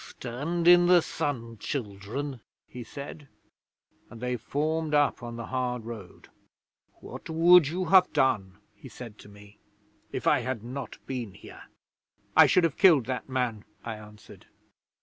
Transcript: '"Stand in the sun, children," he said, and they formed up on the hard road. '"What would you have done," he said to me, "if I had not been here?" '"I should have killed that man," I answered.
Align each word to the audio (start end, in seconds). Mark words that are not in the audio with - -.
'"Stand 0.03 0.67
in 0.67 0.87
the 0.87 0.99
sun, 1.01 1.59
children," 1.59 2.41
he 2.67 2.83
said, 2.83 3.27
and 4.09 4.19
they 4.19 4.35
formed 4.35 4.95
up 4.95 5.21
on 5.21 5.35
the 5.35 5.45
hard 5.45 5.85
road. 5.85 6.27
'"What 7.01 7.29
would 7.29 7.67
you 7.67 7.85
have 7.85 8.11
done," 8.11 8.57
he 8.73 8.89
said 8.89 9.19
to 9.19 9.29
me, 9.29 9.59
"if 10.11 10.25
I 10.25 10.39
had 10.39 10.63
not 10.63 10.97
been 11.05 11.35
here?" 11.35 11.65
'"I 12.35 12.47
should 12.47 12.63
have 12.63 12.77
killed 12.77 13.05
that 13.05 13.29
man," 13.29 13.63
I 13.83 13.93
answered. 13.93 14.47